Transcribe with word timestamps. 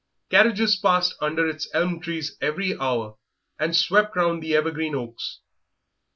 Carriages 0.31 0.75
passed 0.77 1.13
under 1.21 1.47
its 1.47 1.69
elm 1.75 1.99
trees 1.99 2.31
at 2.41 2.47
every 2.47 2.75
hour 2.79 3.17
and 3.59 3.75
swept 3.75 4.15
round 4.15 4.41
the 4.41 4.55
evergreen 4.55 4.95
oaks. 4.95 5.41